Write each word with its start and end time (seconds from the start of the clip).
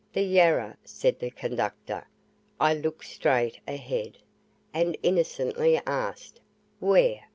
"The 0.13 0.23
Yarra," 0.23 0.77
said 0.83 1.19
the 1.19 1.29
conductor. 1.29 2.07
I 2.59 2.73
looked 2.73 3.05
straight 3.05 3.59
ahead, 3.67 4.17
and 4.73 4.97
innocently 5.03 5.79
asked 5.85 6.41
"Where?" 6.79 7.27